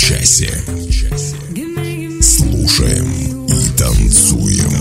Часе. 0.00 0.50
Слушаем 2.22 3.46
и 3.46 3.78
танцуем. 3.78 4.72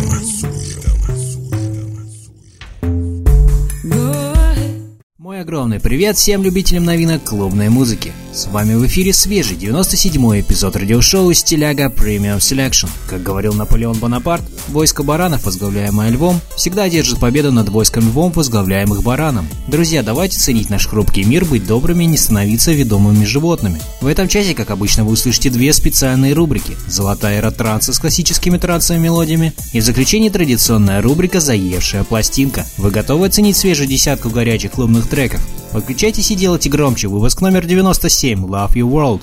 Мой 5.18 5.42
огромный 5.42 5.82
привет 5.82 6.16
всем 6.16 6.42
любителям 6.42 6.86
новинок 6.86 7.26
клубной 7.26 7.68
музыки. 7.68 8.14
С 8.40 8.48
вами 8.48 8.74
в 8.76 8.88
эфире 8.88 9.12
свежий 9.12 9.58
97-й 9.58 10.40
эпизод 10.40 10.78
радиошоу 10.78 11.34
«Стиляга 11.34 11.88
Premium 11.88 12.38
Selection». 12.38 12.88
Как 13.10 13.22
говорил 13.22 13.54
Наполеон 13.54 13.98
Бонапарт, 13.98 14.46
войско 14.70 15.04
баранов, 15.04 15.44
возглавляемое 15.44 16.10
львом, 16.10 16.40
всегда 16.56 16.84
одержит 16.84 17.20
победу 17.20 17.52
над 17.52 17.68
войском 17.68 18.08
львом, 18.08 18.32
возглавляемых 18.32 19.04
бараном. 19.04 19.46
Друзья, 19.68 20.04
давайте 20.04 20.40
ценить 20.40 20.70
наш 20.70 20.88
хрупкий 20.88 21.26
мир, 21.26 21.44
быть 21.44 21.68
добрыми, 21.68 22.06
не 22.06 22.16
становиться 22.16 22.72
ведомыми 22.72 23.26
животными. 23.26 23.82
В 24.00 24.08
этом 24.08 24.30
часе, 24.30 24.56
как 24.56 24.72
обычно, 24.72 25.04
вы 25.04 25.12
услышите 25.12 25.50
две 25.50 25.74
специальные 25.74 26.32
рубрики. 26.32 26.78
Золотая 26.88 27.40
эра 27.40 27.52
транса 27.52 27.92
с 27.92 28.00
классическими 28.00 28.58
трансовыми 28.58 29.04
мелодиями 29.04 29.52
и 29.74 29.82
в 29.82 29.84
заключении 29.84 30.30
традиционная 30.30 31.02
рубрика 31.02 31.42
«Заевшая 31.42 32.06
пластинка». 32.06 32.66
Вы 32.78 32.90
готовы 32.90 33.28
оценить 33.28 33.58
свежую 33.58 33.90
десятку 33.90 34.30
горячих 34.30 34.72
клубных 34.72 35.10
треков? 35.10 35.46
Подключайтесь 35.72 36.32
и 36.32 36.36
делайте 36.36 36.70
громче. 36.70 37.08
Выпуск 37.08 37.42
номер 37.42 37.66
97. 37.66 38.46
Love 38.46 38.74
Your 38.74 38.92
World. 38.92 39.22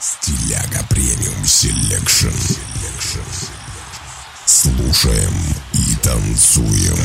Стиляга 0.00 0.84
Premium 0.88 1.44
Selection. 1.44 2.28
Слушаем 4.46 5.34
и 5.74 5.94
танцуем. 6.02 6.96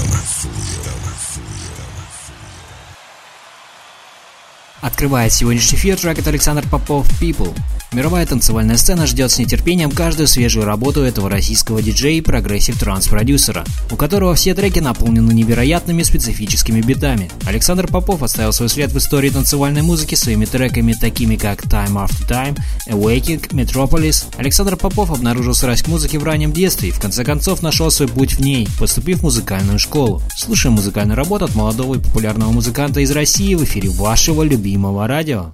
Открывает 4.82 5.34
сегодняшний 5.34 5.78
эфир 5.78 5.98
трек 5.98 6.20
от 6.20 6.28
Александр 6.28 6.64
Попов 6.70 7.08
«People». 7.20 7.56
Мировая 7.94 8.26
танцевальная 8.26 8.76
сцена 8.76 9.08
ждет 9.08 9.32
с 9.32 9.40
нетерпением 9.40 9.92
каждую 9.92 10.28
свежую 10.28 10.66
работу 10.66 11.04
этого 11.04 11.30
российского 11.30 11.82
диджея 11.82 12.18
и 12.18 12.22
progressive 12.22 12.78
trance-продюсера, 12.78 13.64
у 13.90 13.96
которого 13.96 14.36
все 14.36 14.54
треки 14.54 14.80
наполнены 14.80 15.32
невероятными 15.32 16.04
специфическими 16.04 16.82
битами. 16.82 17.32
Александр 17.46 17.88
Попов 17.88 18.24
оставил 18.24 18.52
свой 18.52 18.68
след 18.68 18.92
в 18.92 18.98
истории 18.98 19.30
танцевальной 19.30 19.84
музыки 19.84 20.16
своими 20.16 20.44
треками, 20.44 20.94
такими 20.94 21.38
как 21.38 21.64
Time 21.64 21.94
After 21.94 22.28
Time, 22.28 22.60
Awakening, 22.90 23.48
Metropolis. 23.52 24.26
Александр 24.36 24.76
Попов 24.76 25.10
обнаружил 25.10 25.54
страсть 25.54 25.84
к 25.84 25.88
музыке 25.88 26.20
в 26.20 26.26
раннем 26.26 26.52
детстве 26.52 26.90
и 26.90 26.92
в 26.92 27.00
конце 27.00 27.24
концов 27.24 27.64
нашел 27.64 27.90
свой 27.90 28.10
путь 28.10 28.34
в 28.34 28.42
ней, 28.42 28.68
поступив 28.78 29.20
в 29.20 29.24
музыкальную 29.24 29.80
школу. 29.80 30.22
Слушаем 30.36 30.76
музыкальную 30.76 31.16
работу 31.16 31.46
от 31.46 31.56
молодого 31.56 31.96
и 31.96 32.00
популярного 32.00 32.52
музыканта 32.52 33.00
из 33.00 33.12
России 33.12 33.56
в 33.56 33.64
эфире 33.64 33.90
вашего 33.90 34.44
любимого 34.44 34.67
радио. 35.08 35.54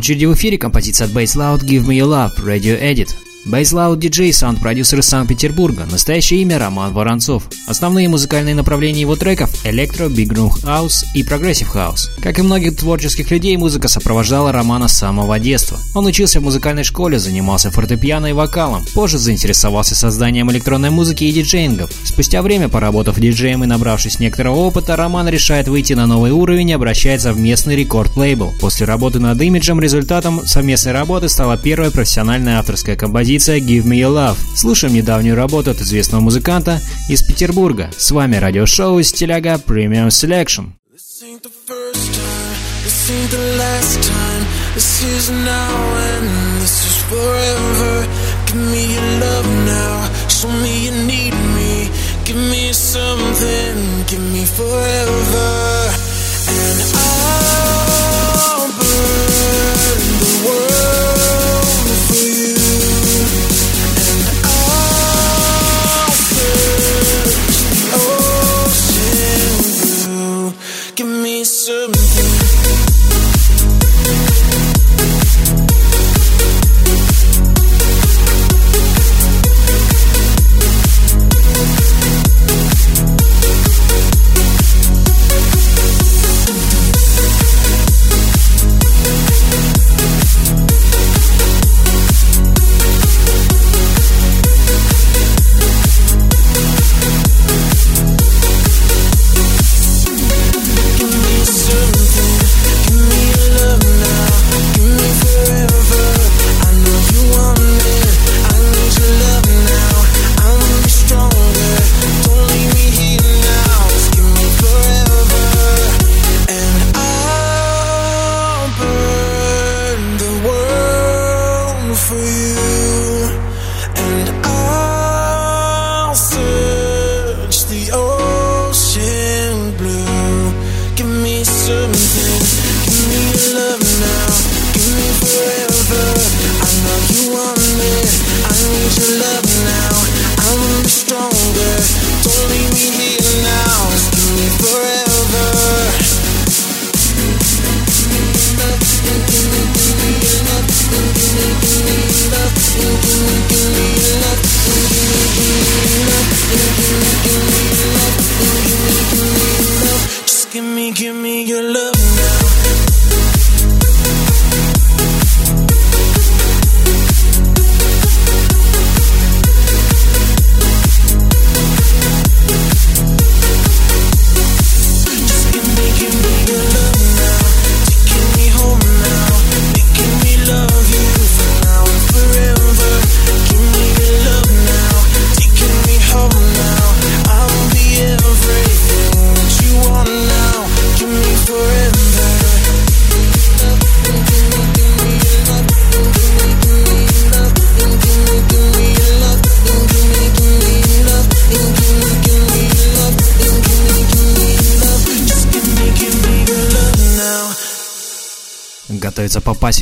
Очереди 0.00 0.24
в 0.24 0.32
эфире 0.32 0.56
композиция 0.56 1.08
от 1.08 1.12
Bass 1.12 1.36
Loud 1.36 1.60
«Give 1.60 1.84
Me 1.84 1.98
Your 1.98 2.08
Love» 2.08 2.42
Radio 2.42 2.80
Edit. 2.80 3.10
Bass 3.44 3.71
Loud 3.71 3.98
диджей, 3.98 4.32
саунд-продюсер 4.32 5.00
из 5.00 5.06
Санкт-Петербурга. 5.06 5.86
Настоящее 5.90 6.40
имя 6.40 6.58
Роман 6.58 6.94
Воронцов. 6.94 7.42
Основные 7.70 8.08
музыкальные 8.08 8.56
направления 8.56 9.02
его 9.02 9.14
треков– 9.14 9.48
электро, 9.64 10.08
big 10.08 10.32
room 10.32 10.50
house 10.50 11.04
и 11.14 11.22
progressive 11.22 11.68
house. 11.68 12.10
Как 12.20 12.40
и 12.40 12.42
многих 12.42 12.74
творческих 12.76 13.30
людей, 13.30 13.56
музыка 13.56 13.86
сопровождала 13.86 14.50
Романа 14.50 14.88
с 14.88 14.94
самого 14.94 15.38
детства. 15.38 15.78
Он 15.94 16.04
учился 16.04 16.40
в 16.40 16.42
музыкальной 16.42 16.82
школе, 16.82 17.20
занимался 17.20 17.70
фортепиано 17.70 18.26
и 18.26 18.32
вокалом. 18.32 18.84
Позже 18.92 19.18
заинтересовался 19.18 19.94
созданием 19.94 20.50
электронной 20.50 20.90
музыки 20.90 21.22
и 21.22 21.32
диджеингом. 21.32 21.92
Спустя 22.02 22.42
время, 22.42 22.68
поработав 22.68 23.20
диджеем 23.20 23.62
и 23.62 23.68
набравшись 23.68 24.18
некоторого 24.18 24.56
опыта, 24.56 24.96
Роман 24.96 25.28
решает 25.28 25.68
выйти 25.68 25.92
на 25.92 26.08
новый 26.08 26.32
уровень 26.32 26.70
и 26.70 26.72
обращается 26.72 27.32
в 27.32 27.38
местный 27.38 27.76
рекорд-лейбл. 27.76 28.52
После 28.58 28.84
работы 28.84 29.20
над 29.20 29.40
имиджем 29.40 29.80
результатом 29.80 30.44
совместной 30.44 30.90
работы 30.90 31.28
стала 31.28 31.56
первая 31.56 31.92
профессиональная 31.92 32.58
авторская 32.58 32.96
композиция 32.96 33.60
Give 33.60 33.84
Me 33.84 34.00
Your 34.00 34.12
Love. 34.12 34.38
Слушаем 34.56 34.92
недавнюю 34.92 35.36
работу 35.36 35.70
от 35.70 35.80
известного 35.80 36.20
музыканта 36.20 36.80
из 37.08 37.22
Петербурга. 37.22 37.59
С 37.98 38.10
вами 38.10 38.36
радиошоу 38.36 39.02
Стиляга 39.02 39.56
Premium 39.56 40.08
Selection. 40.08 40.72
Give 52.30 52.36
me 52.36 52.72
something, 52.72 54.04
give 54.06 54.24
me 54.32 54.44
forever. 54.44 55.50
And 56.46 56.78
I'll 56.94 58.68
burn 58.78 59.29
some 71.60 71.99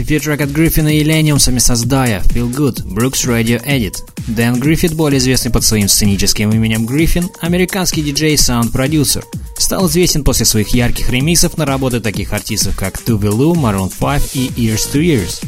Фитрек 0.09 0.41
от 0.41 0.49
Гриффина 0.49 0.89
и 0.97 1.05
Лениумсами 1.05 1.59
создая 1.59 2.23
Feel 2.23 2.51
Good, 2.51 2.83
Brooks 2.87 3.29
Radio 3.29 3.63
Edit. 3.63 3.97
Дэн 4.27 4.59
Гриффит, 4.59 4.95
более 4.95 5.19
известный 5.19 5.53
под 5.53 5.65
своим 5.65 5.87
сценическим 5.87 6.51
именем 6.51 6.87
Гриффин, 6.87 7.29
американский 7.41 8.01
диджей 8.01 8.33
и 8.33 8.37
саунд-продюсер. 8.39 9.27
Стал 9.59 9.87
известен 9.87 10.25
после 10.25 10.47
своих 10.47 10.69
ярких 10.69 11.11
ремиксов 11.11 11.59
на 11.59 11.67
работы 11.67 12.01
таких 12.01 12.33
артистов, 12.33 12.75
как 12.75 12.95
Tuve 12.97 13.29
Lu, 13.29 13.53
Maroon 13.53 13.93
5 14.01 14.31
и 14.35 14.49
Ears 14.57 14.91
to 14.91 15.03
Ears. 15.03 15.45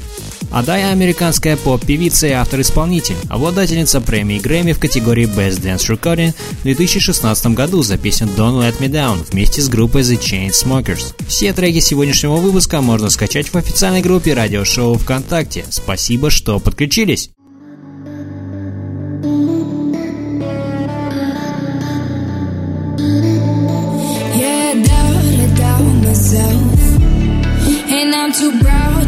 Адая– 0.51 0.91
американская 0.93 1.57
поп-певица 1.57 2.27
и 2.27 2.33
автор-исполнитель, 2.33 3.17
обладательница 3.29 4.01
премии 4.01 4.41
Грэмми 4.41 4.73
в 4.73 4.81
категории 4.81 5.27
Best 5.27 5.63
Dance 5.63 5.89
Recording 5.89 6.35
в 6.61 6.63
2016 6.65 7.47
году 7.55 7.83
за 7.83 7.97
песню 7.97 8.27
Don't 8.37 8.59
Let 8.59 8.81
Me 8.81 8.89
Down 8.89 9.25
вместе 9.31 9.63
с 9.63 9.69
группой 9.69 10.03
The 10.03 10.19
Chainsmokers. 10.19 11.15
Все 11.29 11.53
треки 11.53 11.79
сегодняшнего 11.79 12.37
выпуска 12.37 12.81
можно 12.81 13.11
скачать 13.11 13.49
в 13.49 13.57
официальной 13.57 14.03
группе 14.03 14.35
радиошоу 14.35 14.99
ВКонтакте. 14.99 15.65
Спасибо, 15.71 16.31
что 16.31 16.59
подключились! 16.59 17.31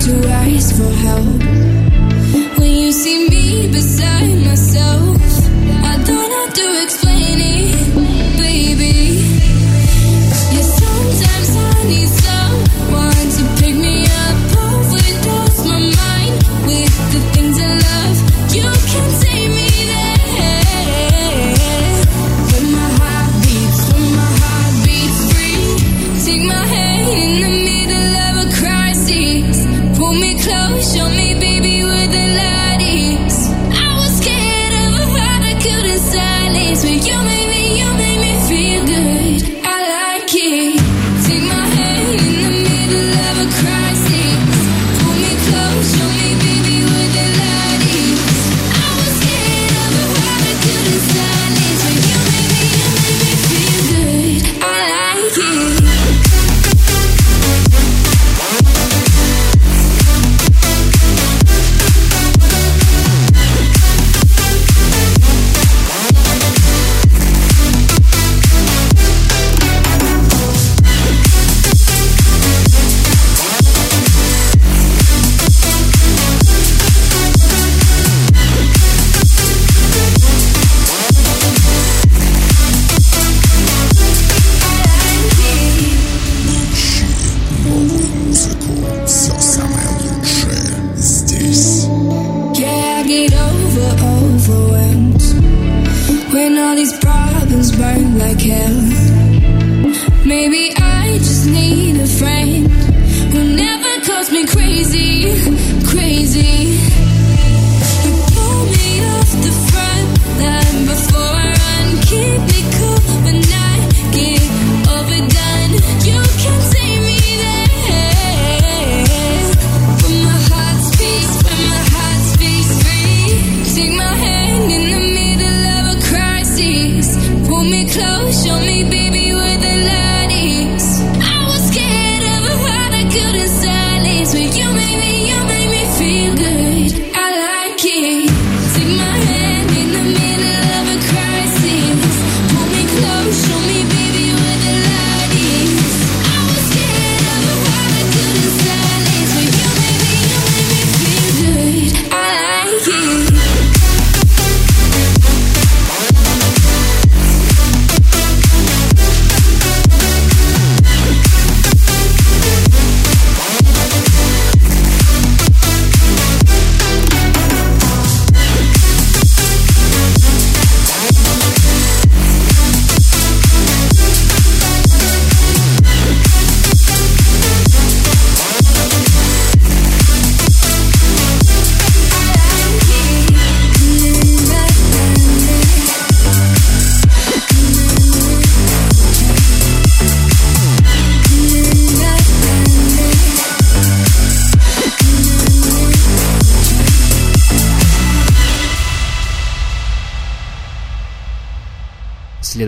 To 0.04 0.28
ask 0.28 0.74
for 0.76 0.90
help. 0.90 1.51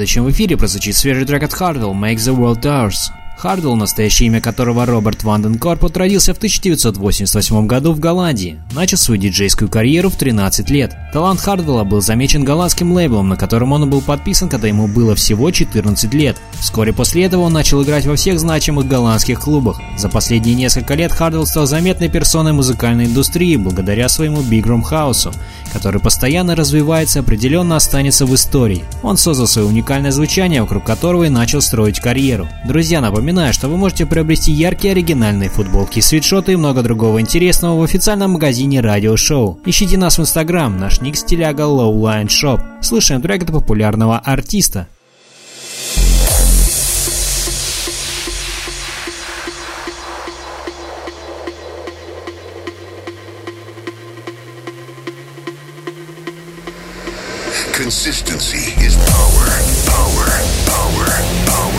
Следующим 0.04 0.24
в 0.24 0.30
эфире 0.32 0.58
прозвучит 0.58 0.96
свежий 0.96 1.24
трек 1.24 1.44
от 1.44 1.52
Hardwell 1.52 1.94
«Make 1.94 2.16
the 2.16 2.36
World 2.36 2.60
Ours». 2.60 3.10
Хардвелл, 3.44 3.76
настоящее 3.76 4.28
имя 4.28 4.40
которого 4.40 4.86
Роберт 4.86 5.22
Ванден 5.22 5.58
Корпот, 5.58 5.98
родился 5.98 6.32
в 6.32 6.38
1988 6.38 7.66
году 7.66 7.92
в 7.92 8.00
Голландии. 8.00 8.58
Начал 8.72 8.96
свою 8.96 9.20
диджейскую 9.20 9.68
карьеру 9.68 10.08
в 10.08 10.16
13 10.16 10.70
лет. 10.70 10.96
Талант 11.12 11.40
Хардвелла 11.40 11.84
был 11.84 12.00
замечен 12.00 12.42
голландским 12.42 12.90
лейблом, 12.94 13.28
на 13.28 13.36
котором 13.36 13.72
он 13.72 13.90
был 13.90 14.00
подписан, 14.00 14.48
когда 14.48 14.68
ему 14.68 14.86
было 14.86 15.14
всего 15.14 15.50
14 15.50 16.14
лет. 16.14 16.38
Вскоре 16.58 16.94
после 16.94 17.24
этого 17.24 17.42
он 17.42 17.52
начал 17.52 17.82
играть 17.82 18.06
во 18.06 18.16
всех 18.16 18.40
значимых 18.40 18.88
голландских 18.88 19.40
клубах. 19.40 19.78
За 19.98 20.08
последние 20.08 20.54
несколько 20.54 20.94
лет 20.94 21.12
Хардвелл 21.12 21.44
стал 21.44 21.66
заметной 21.66 22.08
персоной 22.08 22.54
музыкальной 22.54 23.04
индустрии 23.04 23.56
благодаря 23.56 24.08
своему 24.08 24.40
Big 24.40 24.62
Room 24.62 24.84
House, 24.90 25.30
который 25.70 26.00
постоянно 26.00 26.56
развивается 26.56 27.18
и 27.18 27.22
определенно 27.22 27.76
останется 27.76 28.24
в 28.24 28.34
истории. 28.34 28.84
Он 29.02 29.18
создал 29.18 29.46
свое 29.46 29.68
уникальное 29.68 30.12
звучание, 30.12 30.62
вокруг 30.62 30.84
которого 30.84 31.24
и 31.24 31.28
начал 31.28 31.60
строить 31.60 32.00
карьеру. 32.00 32.48
Друзья, 32.66 33.02
напоминаю, 33.02 33.33
что 33.52 33.68
вы 33.68 33.76
можете 33.76 34.06
приобрести 34.06 34.52
яркие 34.52 34.92
оригинальные 34.92 35.48
футболки, 35.48 35.98
свитшоты 35.98 36.52
и 36.52 36.56
много 36.56 36.82
другого 36.82 37.20
интересного 37.20 37.80
в 37.80 37.82
официальном 37.82 38.32
магазине 38.32 38.80
Радио 38.80 39.16
Шоу. 39.16 39.60
Ищите 39.64 39.98
нас 39.98 40.18
в 40.18 40.20
Инстаграм, 40.20 40.78
наш 40.78 41.00
ник 41.00 41.16
стиляга 41.16 41.64
Lowline 41.64 42.28
Shop. 42.28 42.60
Слушаем 42.80 43.22
трек 43.22 43.42
от 43.42 43.52
популярного 43.52 44.18
артиста. 44.18 44.86
Consistency 57.74 58.72
is. 58.80 58.96
Power. 58.96 59.48
Power. 59.90 60.28
Power. 60.66 61.08
Power. 61.46 61.73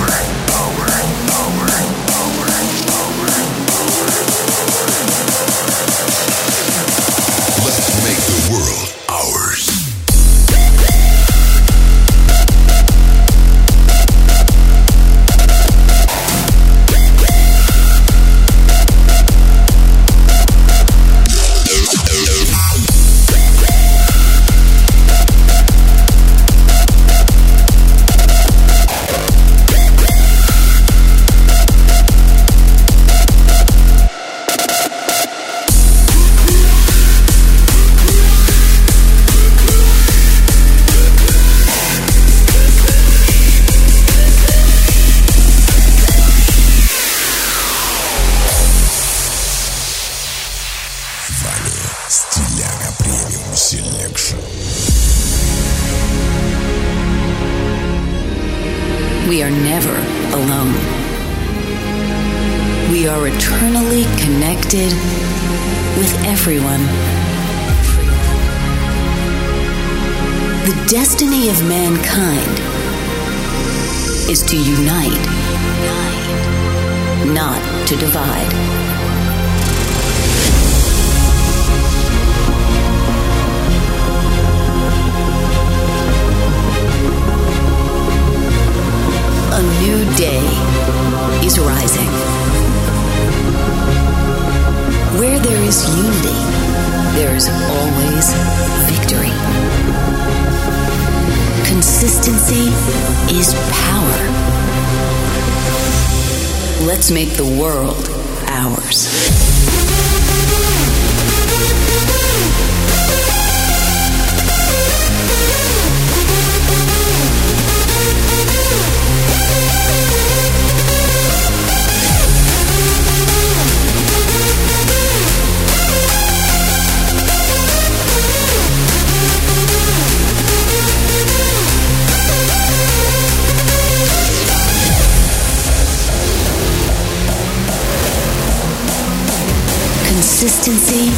Consistency 140.66 141.12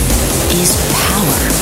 is 0.59 0.75
power. 0.91 1.56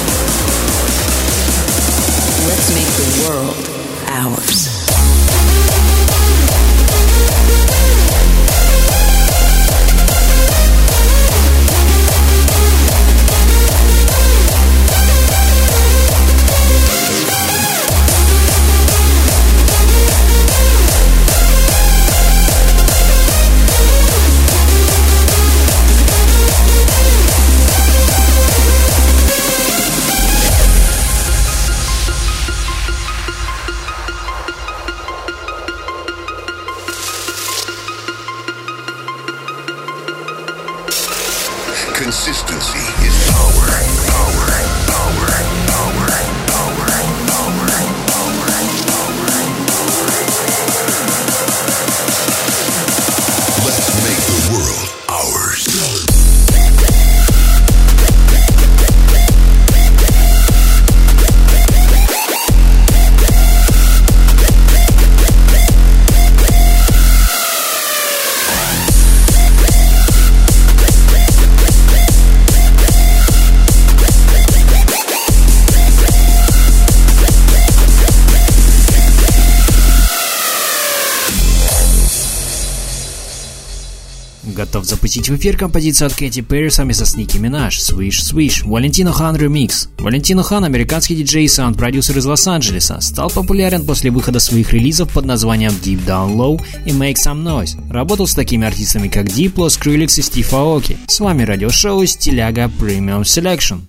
Готов 84.46 84.86
запустить 84.86 85.28
в 85.30 85.36
эфир 85.36 85.58
композицию 85.58 86.08
от 86.08 86.14
Кэти 86.14 86.42
Перри 86.42 86.70
совместно 86.70 87.06
с 87.06 87.16
Ники 87.16 87.38
Минаж 87.38 87.80
«Swish 87.80 88.22
Swish» 88.22 88.68
Валентино 88.68 89.12
Хан 89.12 89.36
ремикс. 89.36 89.90
Валентино 89.98 90.44
Хан, 90.44 90.64
американский 90.64 91.16
диджей 91.16 91.46
и 91.46 91.48
саунд-продюсер 91.48 92.18
из 92.18 92.26
Лос-Анджелеса, 92.26 93.02
стал 93.02 93.32
популярен 93.32 93.86
после 93.86 94.12
выхода 94.12 94.40
своих 94.40 94.72
релизов 94.72 95.12
под 95.12 95.26
названием 95.26 95.72
Deep 95.72 96.06
Down 96.06 96.36
Low 96.36 96.62
и 96.86 96.92
Make 96.92 97.16
Some 97.16 97.44
Noise. 97.44 97.92
Работал 97.92 98.28
с 98.28 98.36
такими 98.36 98.68
артистами, 98.68 99.08
как 99.08 99.26
Diplo, 99.26 99.68
Skrillex 99.68 100.20
и 100.20 100.22
Стив 100.22 100.54
Аоки. 100.54 100.98
С 101.08 101.20
вами 101.20 101.44
радиошоу 101.44 102.06
Стиляга 102.06 102.66
Premium 102.80 103.24
Selection. 103.24 103.82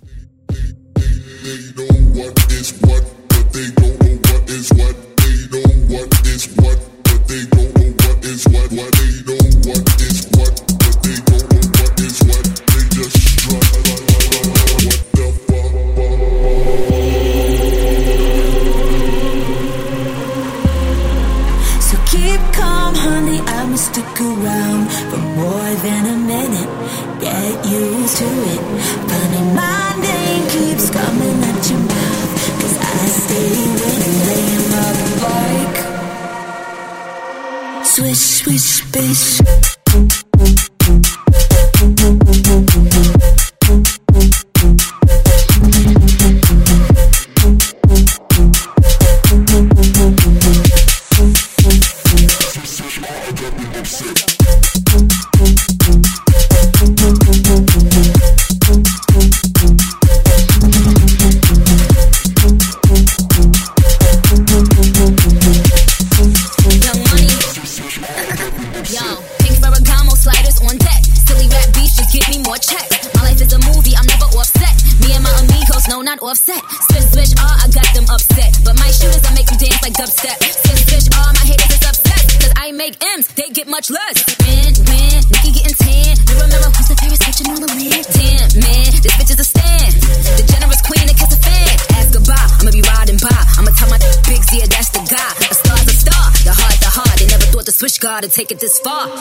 Much 83.76 83.90
less. 83.90 84.24
Win, 84.40 84.72
win, 84.88 85.20
Nikki 85.28 85.52
getting 85.52 85.76
tan. 85.76 86.16
You 86.16 86.34
remember 86.40 86.72
who's 86.72 86.88
the 86.88 86.96
favorite 86.96 87.20
switching 87.20 87.52
on 87.52 87.60
the 87.60 87.68
land? 87.76 88.08
Damn, 88.08 88.48
man, 88.64 88.88
this 89.04 89.12
bitch 89.20 89.30
is 89.36 89.40
a 89.40 89.44
stand. 89.44 89.92
The 90.40 90.44
generous 90.48 90.80
queen 90.80 91.04
that 91.04 91.16
kiss 91.20 91.28
a 91.28 91.40
fan. 91.44 91.76
Ask 91.92 92.16
goodbye, 92.16 92.48
I'ma 92.56 92.72
be 92.72 92.80
riding 92.80 93.20
by. 93.20 93.36
I'ma 93.60 93.68
tell 93.76 93.92
my 93.92 94.00
bigs, 94.24 94.48
yeah, 94.56 94.64
that's 94.64 94.88
the 94.96 95.04
guy. 95.04 95.32
A 95.52 95.54
star's 95.60 95.84
a 95.92 95.96
star, 96.08 96.24
the 96.48 96.56
heart, 96.56 96.78
the 96.80 96.88
heart. 96.88 97.20
They 97.20 97.28
never 97.28 97.44
thought 97.52 97.66
the 97.68 97.76
switch 97.76 98.00
guard 98.00 98.24
would 98.24 98.32
take 98.32 98.48
it 98.48 98.64
this 98.64 98.80
far. 98.80 99.12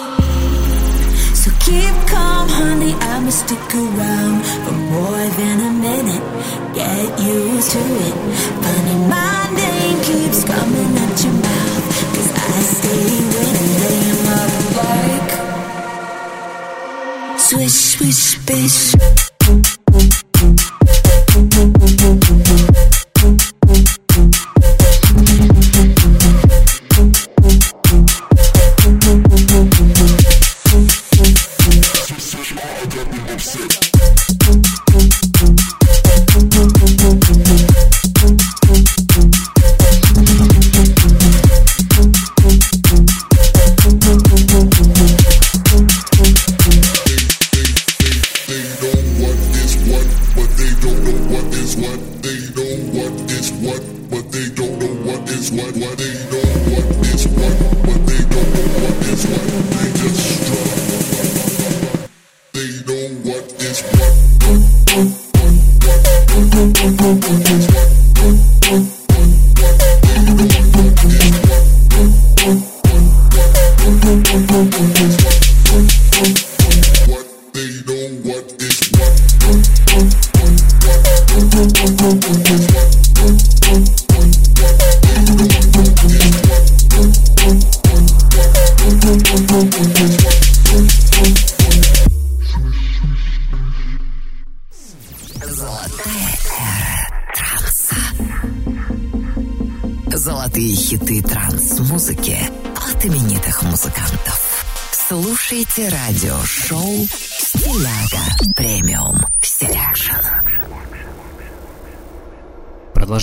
So 1.35 1.51
keep 1.59 1.95
calm, 2.07 2.47
honey. 2.47 2.95
I'ma 3.11 3.35
stick 3.35 3.59
around 3.75 4.39
for 4.63 4.77
more 4.87 5.25
than 5.35 5.57
a 5.67 5.71
minute. 5.83 6.25
Get 6.71 7.11
used 7.19 7.75
to 7.75 7.83
it. 8.07 8.15
Funny, 8.63 8.95
my 9.11 9.51
name 9.51 9.99
keeps 10.07 10.47
coming 10.47 10.91
at 10.95 11.15
your 11.27 11.35
mouth. 11.43 11.85
Cause 12.15 12.31
I 12.31 12.55
stay 12.71 13.14
sweet 17.97 18.11
space. 18.11 19.24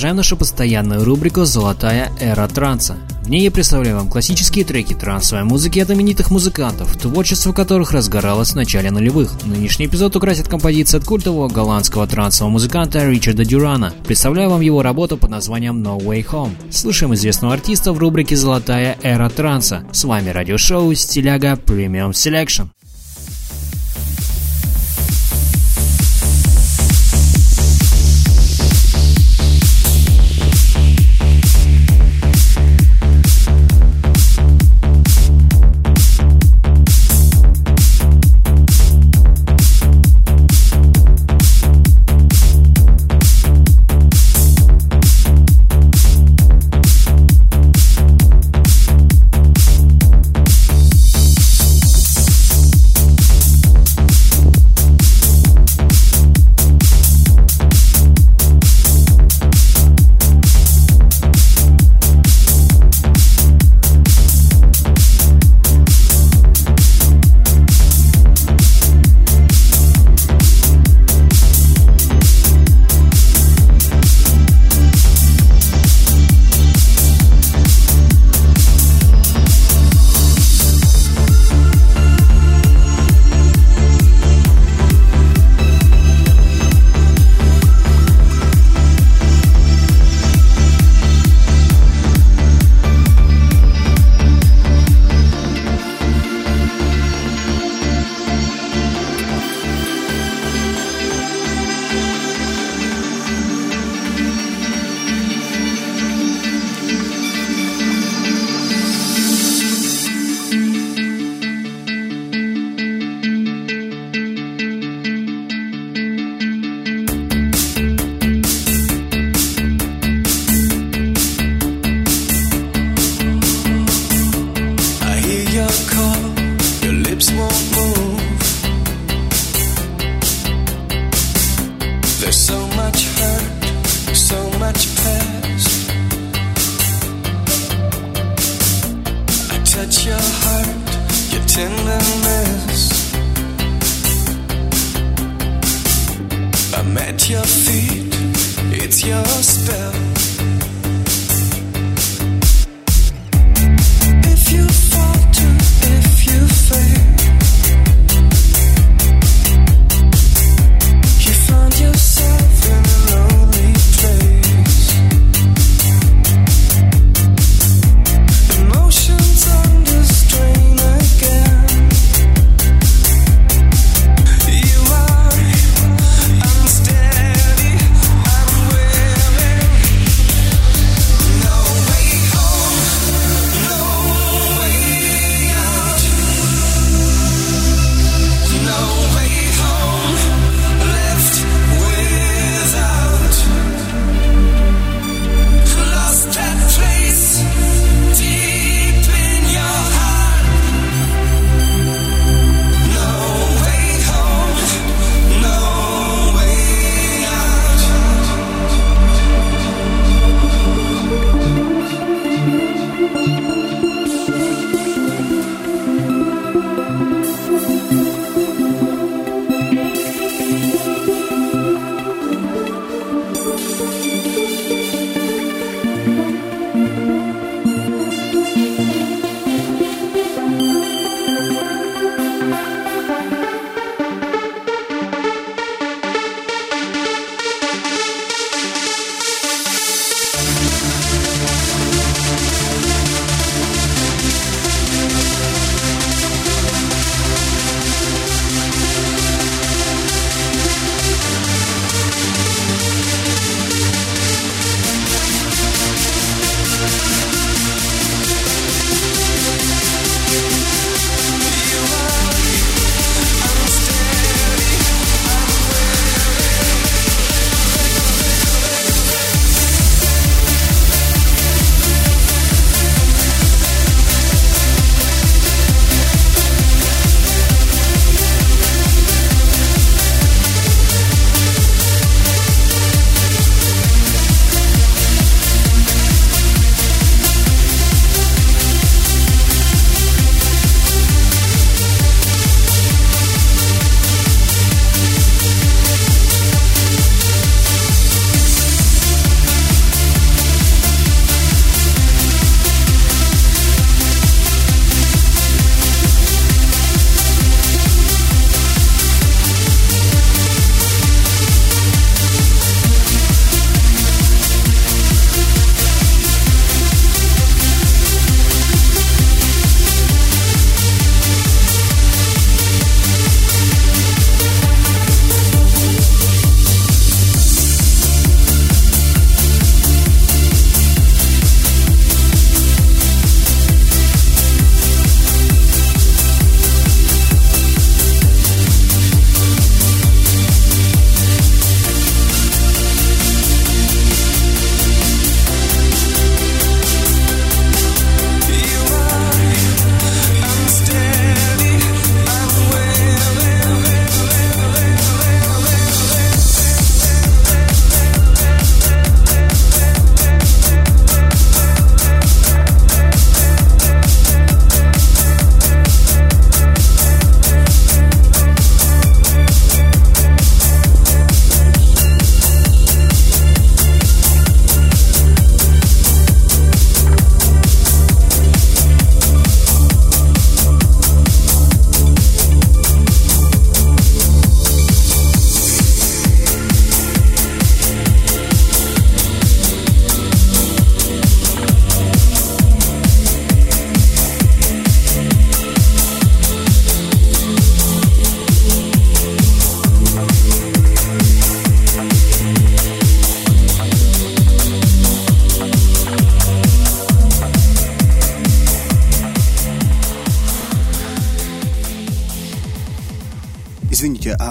Продолжаем 0.03 0.17
нашу 0.17 0.37
постоянную 0.37 1.05
рубрику 1.05 1.45
«Золотая 1.45 2.11
эра 2.19 2.49
транса». 2.49 2.97
В 3.23 3.31
ней 3.31 3.45
я 3.45 3.53
представляю 3.53 3.99
вам 3.99 4.09
классические 4.09 4.65
треки 4.65 4.95
трансовой 4.95 5.45
музыки 5.45 5.79
от 5.79 5.93
именитых 5.93 6.33
музыкантов, 6.33 6.97
творчество 6.99 7.53
которых 7.53 7.93
разгоралось 7.93 8.51
в 8.51 8.57
начале 8.57 8.91
нулевых. 8.91 9.31
Нынешний 9.45 9.87
эпизод 9.87 10.17
украсит 10.17 10.49
композиция 10.49 10.99
от 10.99 11.07
культового 11.07 11.47
голландского 11.47 12.09
трансового 12.09 12.51
музыканта 12.51 13.09
Ричарда 13.09 13.45
Дюрана. 13.45 13.95
Представляю 14.05 14.51
вам 14.51 14.61
его 14.61 14.83
работу 14.83 15.17
под 15.17 15.31
названием 15.31 15.81
No 15.81 16.01
Way 16.01 16.27
Home. 16.33 16.73
Слушаем 16.73 17.15
известного 17.15 17.55
артиста 17.55 17.93
в 17.93 17.99
рубрике 17.99 18.35
«Золотая 18.35 18.99
эра 19.05 19.31
транса». 19.31 19.85
С 19.93 20.03
вами 20.03 20.31
радиошоу 20.31 20.93
«Стиляга 20.95 21.53
Premium 21.53 22.11
Selection». 22.11 22.67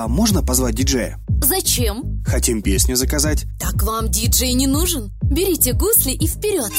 А 0.02 0.08
можно 0.08 0.42
позвать 0.42 0.76
диджея? 0.76 1.20
Зачем? 1.44 2.24
Хотим 2.26 2.64
песню 2.64 2.96
заказать. 2.96 3.46
Так 3.60 3.84
вам 3.84 4.10
диджей 4.10 4.54
не 4.54 4.66
нужен. 4.66 5.12
Берите 5.22 5.74
гусли 5.74 6.12
и 6.12 6.28
вперед. 6.28 6.72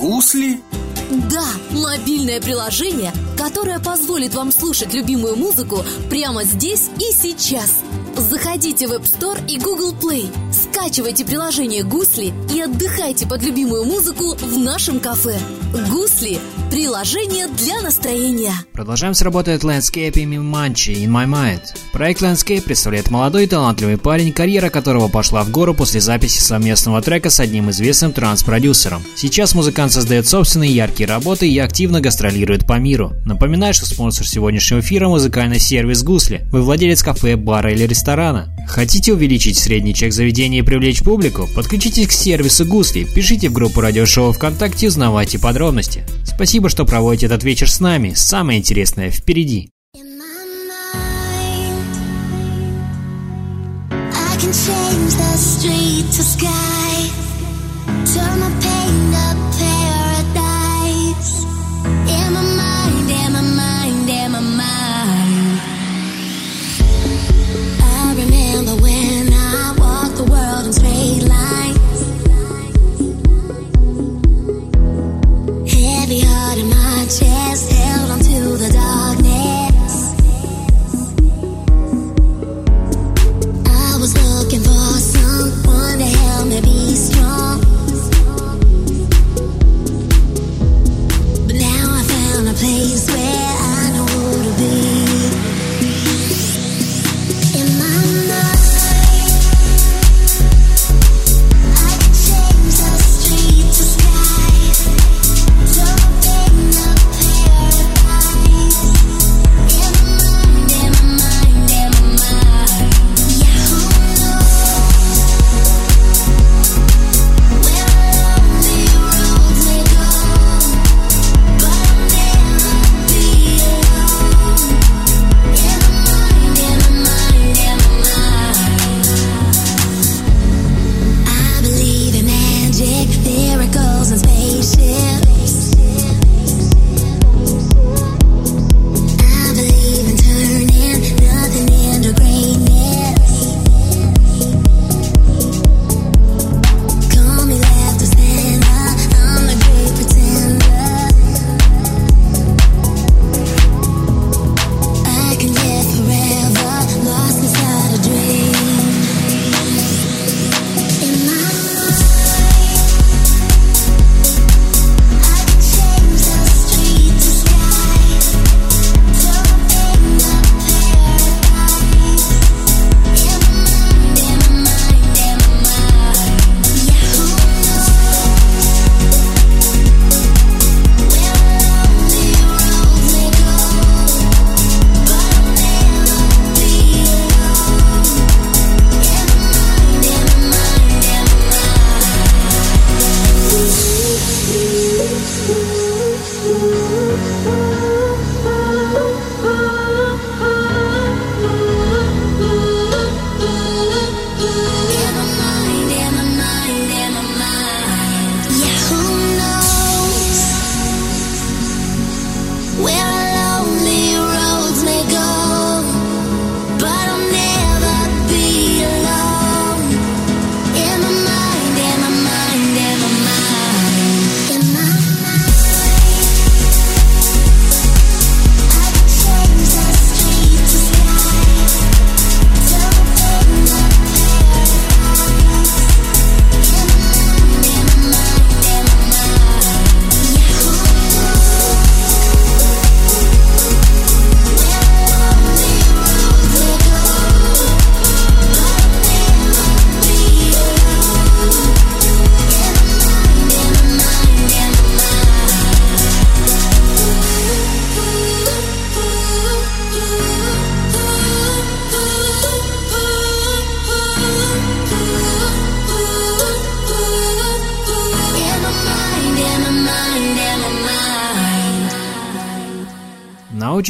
Гусли? 0.00 0.58
Да, 1.30 1.44
мобильное 1.70 2.40
приложение, 2.40 3.12
которое 3.36 3.78
позволит 3.78 4.34
вам 4.34 4.50
слушать 4.50 4.94
любимую 4.94 5.36
музыку 5.36 5.84
прямо 6.08 6.44
здесь 6.44 6.88
и 6.96 7.12
сейчас. 7.12 7.80
Заходите 8.16 8.88
в 8.88 8.92
App 8.92 9.02
Store 9.02 9.38
и 9.46 9.58
Google 9.58 9.92
Play, 9.92 10.30
скачивайте 10.52 11.24
приложение 11.26 11.82
«Гусли» 11.82 12.32
и 12.54 12.60
отдыхайте 12.60 13.26
под 13.26 13.42
любимую 13.42 13.84
музыку 13.84 14.34
в 14.36 14.58
нашем 14.58 15.00
кафе. 15.00 15.38
«Гусли»– 15.90 16.38
приложение 16.72 17.48
для 17.48 17.82
настроения. 17.82 18.54
Продолжаем 18.72 19.12
с 19.12 19.20
работой 19.20 19.56
от 19.56 19.62
Landscape 19.62 20.18
и 20.18 20.24
Manchi 20.24 21.04
In 21.04 21.08
My 21.08 21.26
Mind. 21.26 21.60
Проект 21.92 22.22
Landscape 22.22 22.62
представляет 22.62 23.10
молодой 23.10 23.44
и 23.44 23.46
талантливый 23.46 23.98
парень, 23.98 24.32
карьера 24.32 24.70
которого 24.70 25.08
пошла 25.08 25.44
в 25.44 25.50
гору 25.50 25.74
после 25.74 26.00
записи 26.00 26.40
совместного 26.40 27.02
трека 27.02 27.28
с 27.28 27.40
одним 27.40 27.68
известным 27.68 28.12
транс-продюсером. 28.12 29.02
Сейчас 29.16 29.54
музыкант 29.54 29.92
создает 29.92 30.26
собственные 30.26 30.74
яркие 30.74 31.06
работы 31.06 31.46
и 31.46 31.58
активно 31.58 32.00
гастролирует 32.00 32.66
по 32.66 32.78
миру. 32.78 33.12
Напоминаю, 33.26 33.74
что 33.74 33.84
спонсор 33.84 34.26
сегодняшнего 34.26 34.80
эфира– 34.80 35.08
музыкальный 35.10 35.60
сервис 35.60 36.02
«Гусли». 36.02 36.46
Вы 36.50 36.62
владелец 36.62 37.02
кафе, 37.02 37.36
бара 37.36 37.70
или 37.70 37.86
ресторана. 37.86 38.48
Хотите 38.66 39.12
увеличить 39.12 39.58
средний 39.58 39.94
чек 39.94 40.14
заведения 40.14 40.60
и 40.60 40.62
привлечь 40.62 41.02
публику? 41.02 41.50
Подключитесь 41.54 42.06
к 42.06 42.12
сервису 42.12 42.64
«Гусли», 42.64 43.04
пишите 43.04 43.50
в 43.50 43.52
группу 43.52 43.82
радиошоу 43.82 44.32
ВКонтакте 44.32 44.86
и 44.86 44.88
узнавайте 44.88 45.38
подробности. 45.38 46.04
Спасибо, 46.24 46.61
что 46.68 46.84
проводите 46.84 47.26
этот 47.26 47.44
вечер 47.44 47.70
с 47.70 47.80
нами. 47.80 48.12
Самое 48.14 48.58
интересное 48.58 49.10
впереди. 49.10 49.70
Straight 70.72 71.28
lines. 71.28 71.61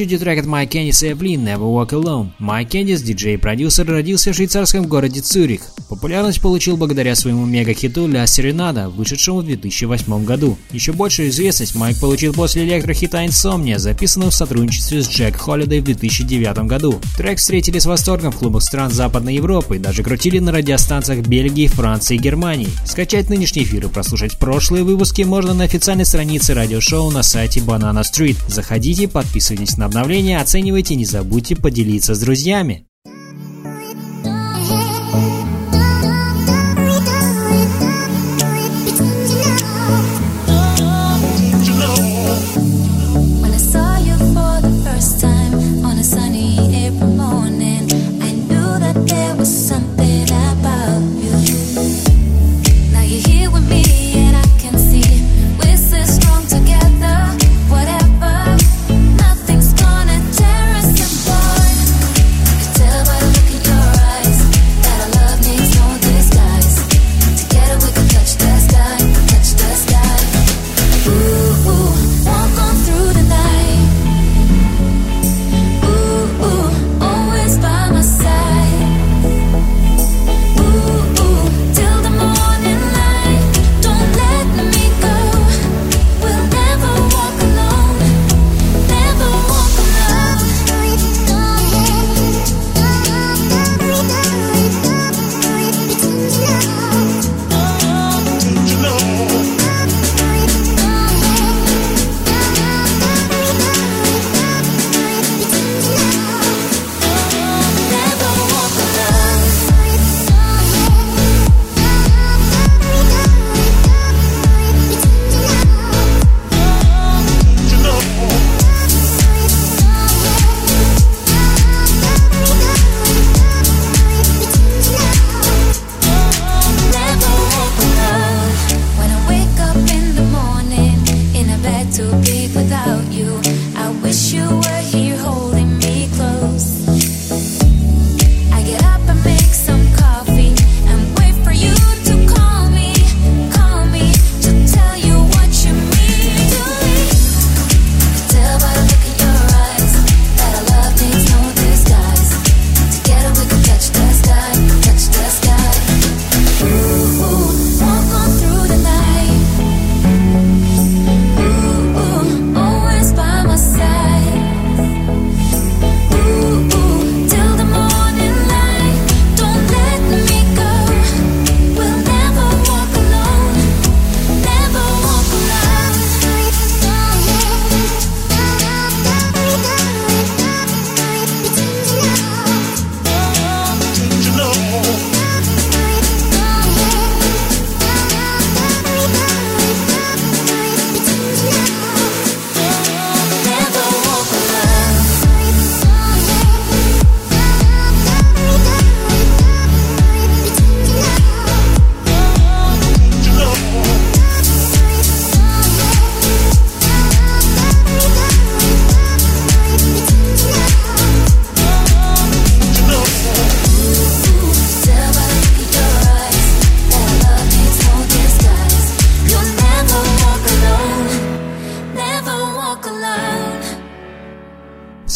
Очереди 0.03 0.19
трек 0.19 0.41
от 0.41 0.47
Майк 0.47 0.71
Кендис 0.71 1.05
и 1.05 1.13
Эвлин 1.13 1.47
«Never 1.47 1.61
Walk 1.61 1.91
Alone». 1.91 2.31
Майк 2.41 2.71
Кендис, 2.71 3.03
диджей 3.03 3.35
и 3.35 3.37
продюсер, 3.37 3.87
родился 3.87 4.33
в 4.33 4.35
швейцарском 4.35 4.87
городе 4.87 5.21
Цюрих. 5.21 5.61
Популярность 5.89 6.41
получил 6.41 6.77
благодаря 6.77 7.15
своему 7.15 7.47
мега-хиту 7.47 8.09
«Ля 8.09 8.27
Серенада», 8.27 8.89
вышедшему 8.89 9.43
в 9.43 9.45
2008 9.45 10.25
году. 10.25 10.59
Еще 10.73 10.91
большую 10.91 11.29
известность 11.29 11.77
Майк 11.77 12.01
получил 12.01 12.33
после 12.33 12.65
электрохита 12.65 13.25
«Insomnia», 13.25 13.79
записанного 13.79 14.33
в 14.33 14.35
сотрудничестве 14.35 15.03
с 15.03 15.09
Джек 15.09 15.37
Холлидей 15.37 15.79
в 15.79 15.85
2009 15.85 16.67
году. 16.67 16.99
Трек 17.17 17.39
встретили 17.39 17.79
с 17.79 17.87
восторгом 17.87 18.33
в 18.33 18.39
клубах 18.39 18.65
стран 18.65 18.91
Западной 18.91 19.37
Европы 19.37 19.77
и 19.77 19.79
даже 19.79 20.03
крутили 20.03 20.41
на 20.41 20.51
радиостанциях 20.51 21.25
Бельгии, 21.25 21.69
Франции 21.69 22.17
и 22.17 22.19
Германии. 22.19 22.71
Скачать 22.85 23.31
нынешний 23.31 23.63
эфир 23.63 23.85
и 23.85 23.89
прослушать 23.89 24.37
прошлые 24.37 24.83
выпуски 24.83 25.23
можно 25.23 25.55
на 25.55 25.63
официальной 25.63 26.07
странице 26.07 26.55
радиошоу 26.55 27.13
на 27.13 27.23
сайте 27.23 27.61
Banana 27.61 28.03
Street. 28.03 28.37
Заходите, 28.49 29.07
Подписывайтесь 29.07 29.77
на 29.77 29.92
обновления, 29.93 30.41
оценивайте, 30.41 30.95
не 30.95 31.05
забудьте 31.05 31.55
поделиться 31.55 32.15
с 32.15 32.21
друзьями. 32.21 32.87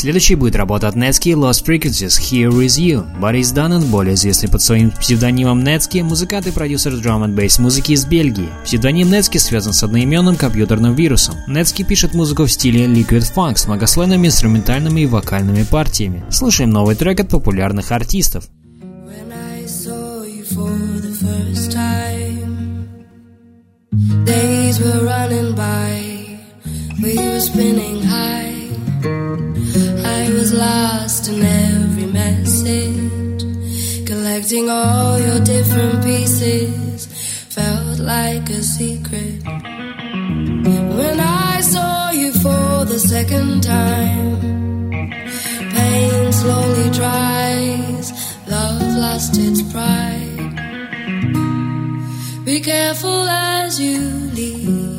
Следующей 0.07 0.37
будет 0.37 0.55
работа 0.55 0.87
от 0.87 0.95
Netsky 0.95 1.33
Lost 1.33 1.65
Frequencies 1.67 2.21
Here 2.21 2.53
Is 2.65 2.79
You. 2.79 3.05
Борис 3.19 3.51
Даннен, 3.51 3.83
более 3.91 4.15
известный 4.15 4.49
под 4.49 4.63
своим 4.63 4.93
псевдонимом 4.93 5.65
Netsky, 5.65 6.05
музыкант 6.05 6.47
и 6.47 6.53
продюсер 6.53 6.97
драм 6.99 7.25
н 7.25 7.35
бейс 7.35 7.59
музыки 7.59 7.91
из 7.91 8.07
Бельгии. 8.07 8.49
Псевдоним 8.65 9.09
Netsky 9.09 9.41
связан 9.41 9.73
с 9.73 9.83
одноименным 9.83 10.37
компьютерным 10.37 10.95
вирусом. 10.95 11.35
Netsky 11.49 11.85
пишет 11.85 12.15
музыку 12.15 12.45
в 12.45 12.53
стиле 12.53 12.87
Liquid 12.87 13.25
Funk 13.35 13.57
с 13.57 13.67
многослойными 13.67 14.29
инструментальными 14.29 15.01
и 15.01 15.07
вокальными 15.07 15.65
партиями. 15.65 16.25
Слушаем 16.31 16.71
новый 16.71 16.95
трек 16.95 17.19
от 17.19 17.29
популярных 17.29 17.91
артистов. 17.91 18.49
We 26.99 27.15
were 27.15 27.41
spinning 27.41 28.03
high. 28.03 28.56
I 29.05 30.30
was 30.32 30.53
lost 30.53 31.28
in 31.28 31.42
every 31.42 32.07
message. 32.07 33.42
Collecting 34.07 34.70
all 34.70 35.18
your 35.18 35.40
different 35.40 36.05
pieces 36.05 37.07
felt 37.51 37.99
like 37.99 38.49
a 38.51 38.62
secret. 38.62 39.42
When 40.99 41.20
I 41.20 41.61
saw 41.61 42.11
you 42.11 42.32
for 42.32 42.84
the 42.84 42.99
second 42.99 43.62
time, 43.62 44.40
pain 45.76 46.32
slowly 46.32 46.90
dries, 46.90 48.12
love 48.49 48.82
lost 48.97 49.36
its 49.36 49.62
pride. 49.72 50.55
Be 52.44 52.61
careful 52.61 53.28
as 53.28 53.80
you 53.80 54.01
leave. 54.32 54.95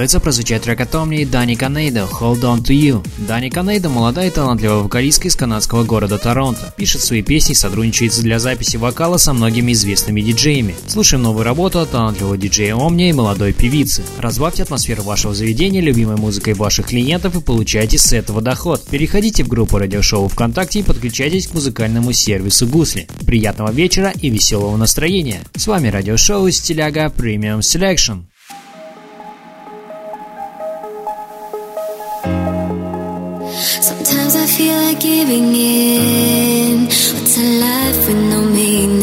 Готовится 0.00 0.20
прозвучать 0.20 0.62
трек 0.62 0.80
от 0.80 0.94
Омни 0.94 1.20
и 1.20 1.24
Дани 1.26 1.56
Канейдо 1.56 2.08
«Hold 2.10 2.40
On 2.40 2.62
To 2.62 2.68
You». 2.68 3.06
Дани 3.18 3.50
Канейдо– 3.50 3.88
молодая 3.90 4.28
и 4.28 4.30
талантливая 4.30 4.78
вокалистка 4.78 5.28
из 5.28 5.36
канадского 5.36 5.84
города 5.84 6.16
Торонто. 6.16 6.72
Пишет 6.78 7.02
свои 7.02 7.20
песни 7.20 7.52
и 7.52 7.54
сотрудничает 7.54 8.18
для 8.18 8.38
записи 8.38 8.78
вокала 8.78 9.18
со 9.18 9.34
многими 9.34 9.72
известными 9.72 10.22
диджеями. 10.22 10.74
Слушаем 10.86 11.24
новую 11.24 11.44
работу 11.44 11.80
от 11.80 11.90
талантливого 11.90 12.38
диджея 12.38 12.76
Омни 12.76 13.10
и 13.10 13.12
молодой 13.12 13.52
певицы. 13.52 14.02
Разбавьте 14.16 14.62
атмосферу 14.62 15.02
вашего 15.02 15.34
заведения 15.34 15.82
любимой 15.82 16.16
музыкой 16.16 16.54
ваших 16.54 16.86
клиентов 16.86 17.36
и 17.36 17.42
получайте 17.42 17.98
с 17.98 18.14
этого 18.14 18.40
доход. 18.40 18.82
Переходите 18.90 19.44
в 19.44 19.48
группу 19.48 19.76
радиошоу 19.76 20.28
ВКонтакте 20.28 20.78
и 20.78 20.82
подключайтесь 20.82 21.48
к 21.48 21.52
музыкальному 21.52 22.14
сервису 22.14 22.66
Гусли. 22.66 23.06
Приятного 23.26 23.70
вечера 23.70 24.14
и 24.18 24.30
веселого 24.30 24.78
настроения. 24.78 25.42
С 25.54 25.66
вами 25.66 25.88
радиошоу 25.88 26.50
Стиляга 26.50 27.12
Premium 27.14 27.58
Selection. 27.58 28.29
Feel 34.60 34.76
like 34.82 35.00
giving 35.00 35.54
in. 35.54 36.84
What's 36.84 37.38
a 37.38 37.46
life 37.64 38.00
with 38.06 38.22
no 38.32 38.40
meaning? 38.42 38.99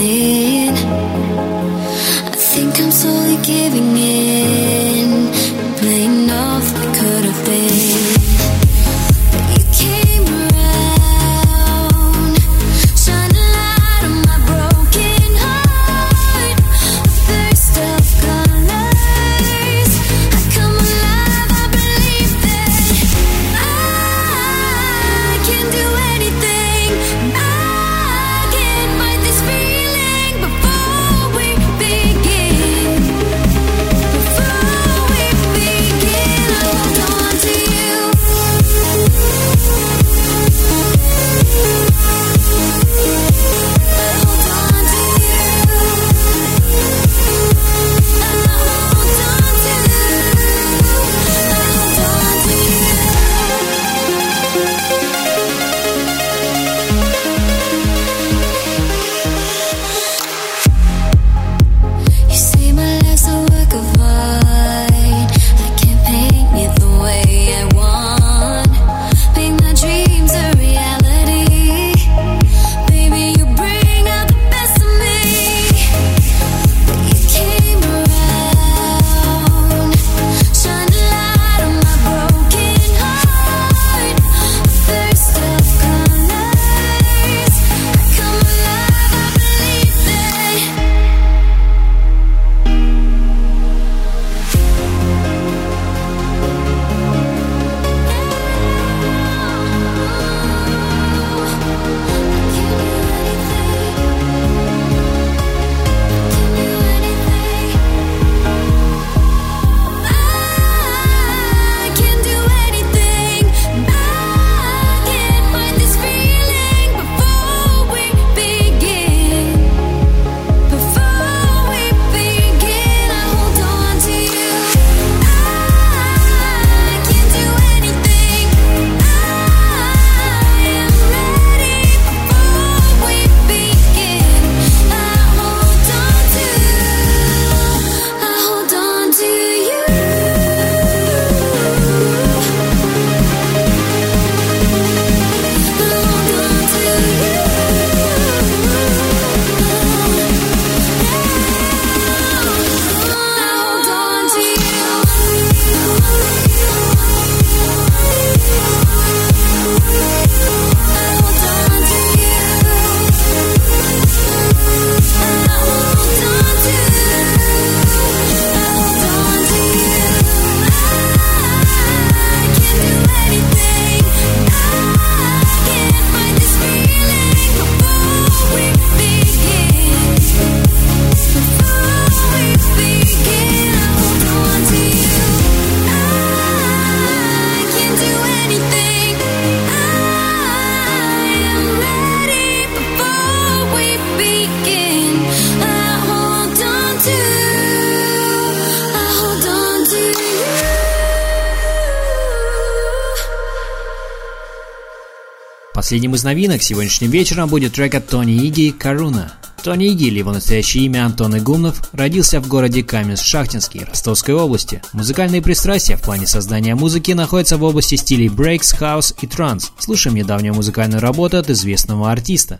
Последним 205.87 206.15
из 206.15 206.25
новинок 206.25 206.61
сегодняшним 206.63 207.11
вечером 207.11 207.47
будет 207.47 207.71
трек 207.71 207.95
от 207.95 208.09
Тони 208.09 208.33
Иги 208.45 208.71
«Каруна». 208.71 209.31
Тони 209.63 209.85
Иги, 209.85 210.07
или 210.07 210.19
его 210.19 210.33
настоящее 210.33 210.83
имя 210.83 211.05
Антон 211.05 211.37
Игумнов, 211.37 211.81
родился 211.93 212.41
в 212.41 212.47
городе 212.49 212.81
Каменск-Шахтинский 212.81 213.85
Ростовской 213.85 214.33
области. 214.33 214.81
Музыкальные 214.91 215.41
пристрастия 215.41 215.95
в 215.95 216.01
плане 216.01 216.27
создания 216.27 216.75
музыки 216.75 217.13
находятся 217.13 217.55
в 217.55 217.63
области 217.63 217.95
стилей 217.95 218.27
breaks, 218.27 218.73
хаус 218.73 219.15
и 219.21 219.27
транс. 219.27 219.71
Слушаем 219.79 220.17
недавнюю 220.17 220.55
музыкальную 220.55 220.99
работу 220.99 221.37
от 221.37 221.49
известного 221.49 222.11
артиста. 222.11 222.59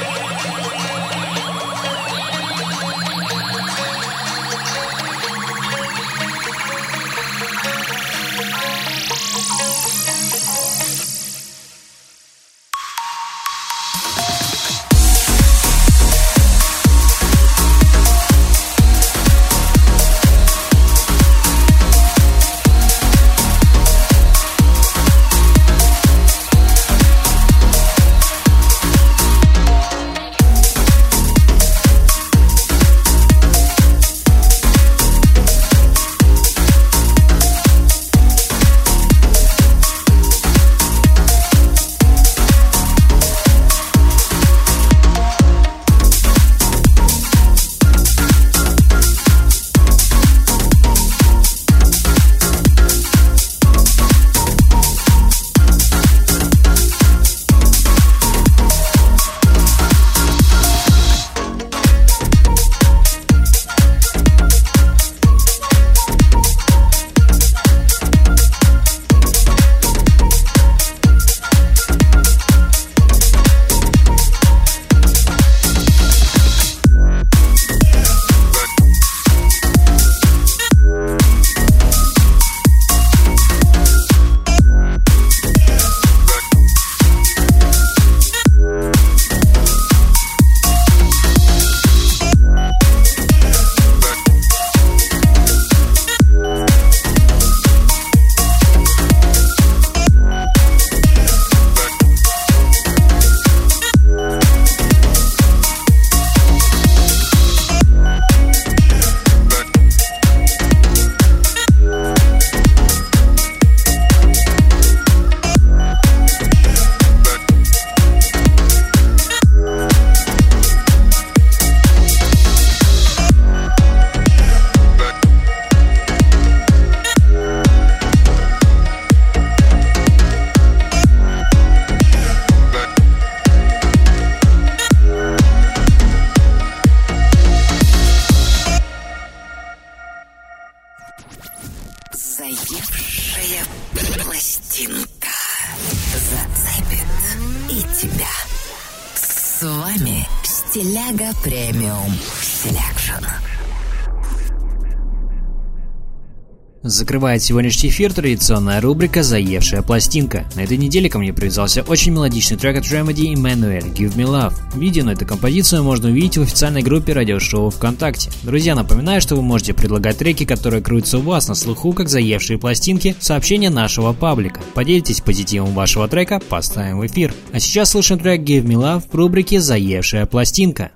Закрывает 156.91 157.41
сегодняшний 157.41 157.87
эфир 157.87 158.11
традиционная 158.11 158.81
рубрика 158.81 159.23
«Заевшая 159.23 159.81
пластинка». 159.81 160.43
На 160.55 160.59
этой 160.65 160.75
неделе 160.75 161.09
ко 161.09 161.19
мне 161.19 161.31
привязался 161.31 161.83
очень 161.83 162.11
мелодичный 162.11 162.57
трек 162.57 162.77
от 162.79 162.83
Remedy 162.83 163.33
Emmanuel 163.33 163.93
«Give 163.93 164.13
Me 164.17 164.25
Love». 164.25 164.53
Видео 164.75 165.05
на 165.05 165.11
эту 165.11 165.25
композицию 165.25 165.85
можно 165.85 166.09
увидеть 166.09 166.37
в 166.37 166.41
официальной 166.41 166.81
группе 166.81 167.13
радиошоу 167.13 167.69
ВКонтакте. 167.69 168.29
Друзья, 168.43 168.75
напоминаю, 168.75 169.21
что 169.21 169.37
вы 169.37 169.41
можете 169.41 169.73
предлагать 169.73 170.17
треки, 170.17 170.43
которые 170.43 170.83
крутятся 170.83 171.19
у 171.19 171.21
вас 171.21 171.47
на 171.47 171.55
слуху, 171.55 171.93
как 171.93 172.09
заевшие 172.09 172.59
пластинки, 172.59 173.15
в 173.17 173.23
сообщения 173.23 173.69
нашего 173.69 174.11
паблика. 174.11 174.59
Поделитесь 174.73 175.21
позитивом 175.21 175.73
вашего 175.73 176.09
трека, 176.09 176.41
поставим 176.49 176.99
в 176.99 177.07
эфир. 177.07 177.33
А 177.53 177.61
сейчас 177.61 177.91
слушаем 177.91 178.19
трек 178.19 178.41
«Give 178.41 178.65
Me 178.65 178.73
Love» 178.73 179.03
в 179.09 179.15
рубрике 179.15 179.61
«Заевшая 179.61 180.25
пластинка». 180.25 180.91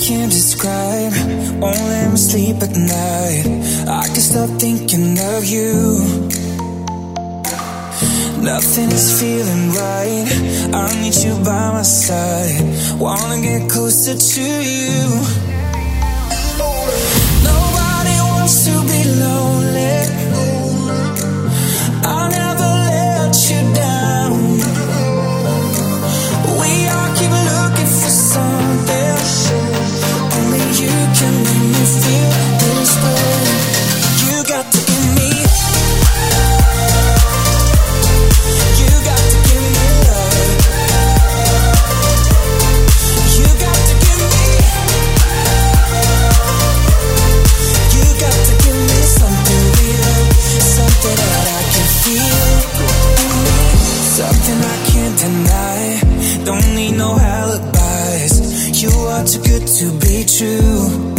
Can't 0.00 0.30
describe 0.30 1.12
won't 1.60 1.78
let 1.78 2.10
me 2.10 2.16
sleep 2.16 2.56
at 2.62 2.76
night. 2.76 3.46
I 3.88 4.06
can 4.06 4.22
stop 4.30 4.50
thinking 4.58 5.18
of 5.18 5.44
you. 5.44 5.72
Nothing 8.42 8.90
is 8.90 9.20
feeling 9.20 9.70
right. 9.70 10.28
I 10.74 11.00
need 11.00 11.14
you 11.16 11.34
by 11.44 11.72
my 11.72 11.82
side. 11.82 12.98
Wanna 12.98 13.40
get 13.40 13.70
closer 13.70 14.16
to 14.16 14.42
you. 14.42 15.04
Nobody 17.50 18.16
wants 18.30 18.64
to 18.66 18.74
be 18.90 19.00
lonely. 19.22 19.94
I'll 22.04 22.30
never 22.30 22.70
let 22.90 23.34
you 23.50 23.74
down. 23.74 23.93
Good 59.58 59.66
to 59.68 59.86
be 60.00 60.24
true. 60.24 61.14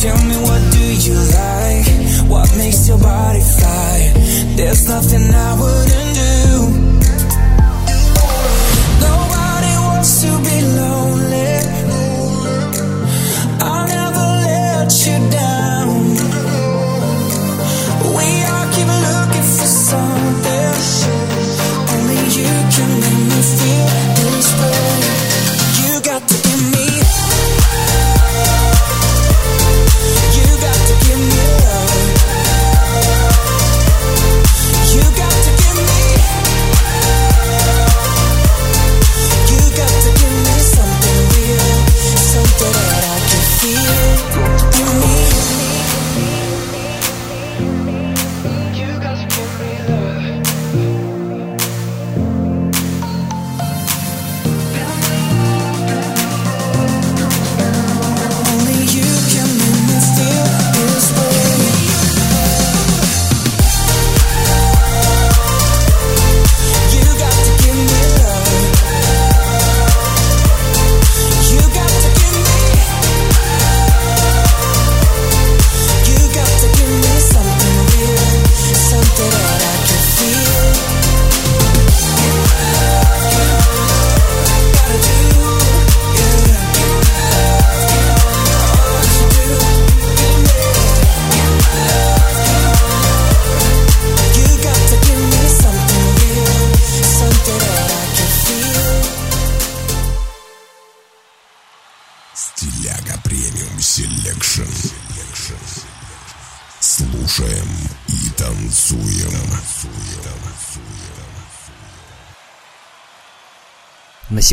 Tell 0.00 0.18
me 0.28 0.36
what 0.46 0.62
do 0.72 0.84
you 1.06 1.18
like? 1.40 1.86
What 2.30 2.56
makes 2.56 2.88
your 2.88 2.98
body 2.98 3.40
fly? 3.40 4.12
There's 4.56 4.88
nothing 4.88 5.34
I 5.34 5.60
wouldn't 5.60 6.14
do. 6.14 6.83